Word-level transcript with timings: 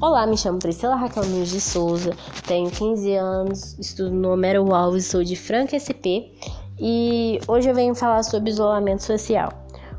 Olá, 0.00 0.28
me 0.28 0.38
chamo 0.38 0.60
Priscila 0.60 0.94
Raquel 0.94 1.24
Nunes 1.24 1.50
de 1.50 1.60
Souza, 1.60 2.12
tenho 2.46 2.70
15 2.70 3.14
anos, 3.14 3.76
estudo 3.80 4.12
no 4.12 4.32
Homero 4.32 4.72
Alves, 4.72 5.06
sou 5.06 5.24
de 5.24 5.34
Franca 5.34 5.74
SP 5.74 6.30
e 6.78 7.40
hoje 7.48 7.68
eu 7.68 7.74
venho 7.74 7.96
falar 7.96 8.22
sobre 8.22 8.48
isolamento 8.48 9.02
social. 9.02 9.52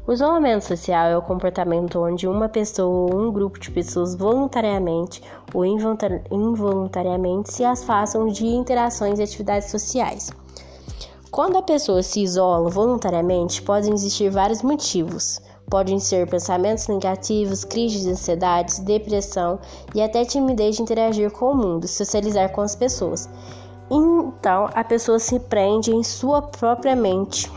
O 0.07 0.13
isolamento 0.13 0.63
social 0.63 1.09
é 1.09 1.17
o 1.17 1.21
comportamento 1.21 1.99
onde 1.99 2.29
uma 2.29 2.47
pessoa 2.47 3.13
ou 3.13 3.13
um 3.13 3.29
grupo 3.29 3.59
de 3.59 3.69
pessoas 3.71 4.15
voluntariamente 4.15 5.21
ou 5.53 5.65
involuntariamente 5.65 7.51
se 7.51 7.65
afastam 7.65 8.29
de 8.29 8.45
interações 8.45 9.19
e 9.19 9.23
atividades 9.23 9.69
sociais. 9.69 10.31
Quando 11.29 11.57
a 11.57 11.61
pessoa 11.61 12.01
se 12.01 12.21
isola 12.21 12.69
voluntariamente, 12.69 13.61
podem 13.61 13.93
existir 13.93 14.29
vários 14.29 14.63
motivos. 14.63 15.41
Podem 15.69 15.99
ser 15.99 16.27
pensamentos 16.27 16.87
negativos, 16.87 17.63
crises 17.63 18.03
de 18.03 18.11
ansiedade, 18.11 18.81
depressão 18.81 19.59
e 19.93 20.01
até 20.01 20.25
timidez 20.25 20.75
de 20.75 20.81
interagir 20.81 21.31
com 21.31 21.51
o 21.51 21.55
mundo, 21.55 21.87
socializar 21.87 22.51
com 22.51 22.61
as 22.61 22.75
pessoas. 22.75 23.29
Então, 23.91 24.69
a 24.73 24.83
pessoa 24.83 25.19
se 25.19 25.39
prende 25.39 25.91
em 25.91 26.03
sua 26.03 26.41
própria 26.41 26.95
mente. 26.95 27.51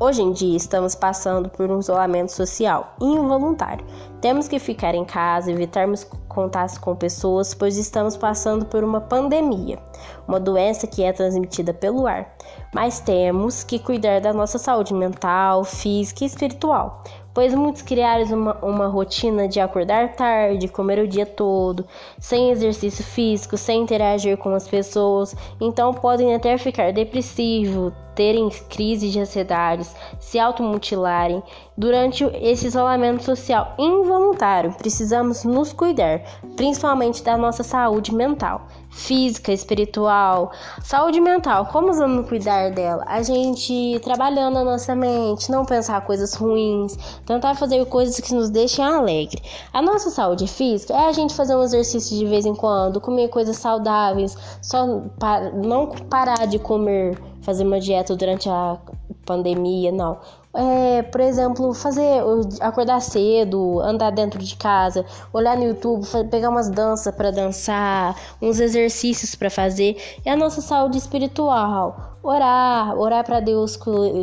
Hoje 0.00 0.22
em 0.22 0.32
dia, 0.32 0.56
estamos 0.56 0.96
passando 0.96 1.48
por 1.48 1.70
um 1.70 1.78
isolamento 1.78 2.32
social 2.32 2.96
involuntário. 3.00 3.86
Temos 4.20 4.48
que 4.48 4.58
ficar 4.58 4.92
em 4.92 5.04
casa, 5.04 5.52
evitarmos 5.52 6.02
contatos 6.28 6.76
com 6.76 6.96
pessoas, 6.96 7.54
pois 7.54 7.76
estamos 7.76 8.16
passando 8.16 8.64
por 8.66 8.82
uma 8.82 9.00
pandemia, 9.00 9.78
uma 10.26 10.40
doença 10.40 10.88
que 10.88 11.04
é 11.04 11.12
transmitida 11.12 11.72
pelo 11.72 12.08
ar. 12.08 12.34
Mas 12.74 12.98
temos 12.98 13.62
que 13.62 13.78
cuidar 13.78 14.20
da 14.20 14.32
nossa 14.32 14.58
saúde 14.58 14.92
mental, 14.92 15.62
física 15.62 16.24
e 16.24 16.26
espiritual, 16.26 17.04
pois 17.32 17.54
muitos 17.54 17.82
criaram 17.82 18.24
uma, 18.34 18.64
uma 18.64 18.86
rotina 18.88 19.46
de 19.46 19.60
acordar 19.60 20.16
tarde, 20.16 20.66
comer 20.66 20.98
o 20.98 21.06
dia 21.06 21.24
todo, 21.24 21.86
sem 22.18 22.50
exercício 22.50 23.04
físico, 23.04 23.56
sem 23.56 23.82
interagir 23.82 24.36
com 24.38 24.52
as 24.56 24.66
pessoas, 24.66 25.36
então 25.60 25.94
podem 25.94 26.34
até 26.34 26.58
ficar 26.58 26.92
depressivos, 26.92 27.92
terem 28.14 28.48
crise 28.68 29.10
de 29.10 29.20
ansiedade, 29.20 29.86
se 30.18 30.38
automutilarem 30.38 31.42
durante 31.76 32.24
esse 32.40 32.66
isolamento 32.66 33.24
social 33.24 33.74
involuntário. 33.78 34.72
Precisamos 34.74 35.44
nos 35.44 35.72
cuidar, 35.72 36.20
principalmente 36.56 37.22
da 37.22 37.36
nossa 37.36 37.62
saúde 37.62 38.14
mental, 38.14 38.66
física, 38.90 39.52
espiritual. 39.52 40.52
Saúde 40.82 41.20
mental, 41.20 41.66
como 41.66 41.92
vamos 41.92 42.28
cuidar 42.28 42.70
dela? 42.70 43.04
A 43.08 43.22
gente 43.22 44.00
trabalhando 44.04 44.58
a 44.58 44.64
nossa 44.64 44.94
mente, 44.94 45.50
não 45.50 45.64
pensar 45.64 46.00
coisas 46.02 46.34
ruins, 46.34 46.96
tentar 47.26 47.54
fazer 47.56 47.84
coisas 47.86 48.18
que 48.20 48.32
nos 48.32 48.50
deixem 48.50 48.84
alegre. 48.84 49.42
A 49.72 49.82
nossa 49.82 50.10
saúde 50.10 50.46
física 50.46 50.94
é 50.94 51.08
a 51.08 51.12
gente 51.12 51.34
fazer 51.34 51.56
um 51.56 51.62
exercício 51.62 52.16
de 52.16 52.26
vez 52.26 52.46
em 52.46 52.54
quando, 52.54 53.00
comer 53.00 53.28
coisas 53.28 53.56
saudáveis, 53.56 54.36
só 54.62 55.02
para, 55.18 55.50
não 55.50 55.88
parar 55.88 56.46
de 56.46 56.58
comer, 56.58 57.18
fazer 57.44 57.64
uma 57.64 57.78
dieta 57.78 58.16
durante 58.16 58.48
a 58.48 58.78
pandemia, 59.24 59.92
não 59.92 60.18
é, 60.54 61.02
por 61.02 61.20
exemplo, 61.20 61.74
fazer 61.74 62.22
acordar 62.60 63.00
cedo, 63.00 63.80
andar 63.80 64.10
dentro 64.10 64.38
de 64.38 64.54
casa, 64.54 65.04
olhar 65.32 65.56
no 65.56 65.64
YouTube, 65.64 66.06
pegar 66.30 66.48
umas 66.48 66.70
danças 66.70 67.12
para 67.14 67.32
dançar, 67.32 68.16
uns 68.40 68.60
exercícios 68.60 69.34
para 69.34 69.50
fazer, 69.50 69.96
é 70.24 70.30
a 70.30 70.36
nossa 70.36 70.60
saúde 70.60 70.96
espiritual. 70.96 72.16
Orar, 72.22 72.96
orar 72.96 73.24
para 73.24 73.40
Deus 73.40 73.76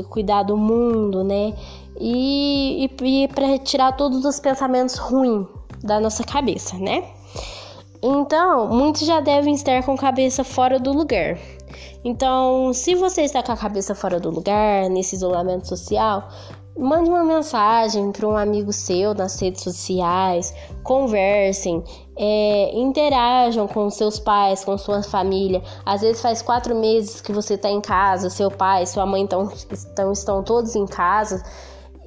cuidar 0.10 0.44
do 0.44 0.58
mundo, 0.58 1.24
né? 1.24 1.54
E, 2.00 2.90
e, 3.00 3.24
e 3.24 3.28
para 3.28 3.58
tirar 3.60 3.92
todos 3.92 4.24
os 4.24 4.40
pensamentos 4.40 4.96
ruins 4.96 5.46
da 5.84 6.00
nossa 6.00 6.24
cabeça, 6.24 6.78
né? 6.78 7.04
Então, 8.02 8.68
muitos 8.68 9.06
já 9.06 9.20
devem 9.20 9.54
estar 9.54 9.84
com 9.84 9.92
a 9.92 9.98
cabeça 9.98 10.44
fora 10.44 10.80
do 10.80 10.92
lugar. 10.92 11.38
Então, 12.04 12.74
se 12.74 12.96
você 12.96 13.22
está 13.22 13.44
com 13.44 13.52
a 13.52 13.58
cabeça 13.58 13.94
fora 13.94 14.20
do 14.20 14.30
lugar, 14.30 14.90
nesse 14.90 15.16
isolamento 15.16 15.68
social, 15.68 16.28
mande 16.78 17.10
uma 17.10 17.24
mensagem 17.24 18.12
para 18.12 18.28
um 18.28 18.36
amigo 18.36 18.74
seu 18.74 19.14
nas 19.14 19.40
redes 19.40 19.62
sociais, 19.62 20.54
conversem, 20.84 21.84
é, 22.18 22.72
interajam 22.74 23.68
com 23.68 23.90
seus 23.90 24.20
pais, 24.20 24.64
com 24.64 24.78
sua 24.78 25.04
família. 25.04 25.62
Às 25.86 26.02
vezes 26.02 26.22
faz 26.22 26.42
quatro 26.42 26.76
meses 26.76 27.22
que 27.22 27.32
você 27.32 27.54
está 27.54 27.70
em 27.70 27.82
casa, 27.82 28.30
seu 28.30 28.50
pai, 28.50 28.86
sua 28.88 29.06
mãe 29.06 29.24
estão, 29.24 29.52
estão, 29.72 30.12
estão 30.12 30.44
todos 30.44 30.76
em 30.76 30.88
casa 30.88 31.44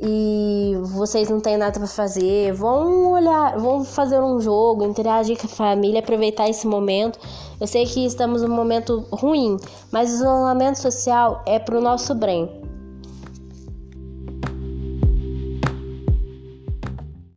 e 0.00 0.74
vocês 0.80 1.28
não 1.28 1.40
têm 1.40 1.56
nada 1.56 1.78
para 1.78 1.86
fazer, 1.86 2.52
vão 2.52 3.12
olhar, 3.12 3.58
vão 3.58 3.84
fazer 3.84 4.20
um 4.20 4.40
jogo, 4.40 4.84
interagir 4.84 5.38
com 5.38 5.46
a 5.46 5.50
família, 5.50 6.00
aproveitar 6.00 6.48
esse 6.48 6.66
momento. 6.66 7.18
Eu 7.60 7.66
sei 7.66 7.86
que 7.86 8.04
estamos 8.04 8.42
num 8.42 8.54
momento 8.54 9.04
ruim, 9.12 9.56
mas 9.92 10.10
o 10.10 10.14
isolamento 10.14 10.80
social 10.80 11.42
é 11.46 11.58
para 11.58 11.78
o 11.78 11.80
nosso 11.80 12.14
bem, 12.14 12.50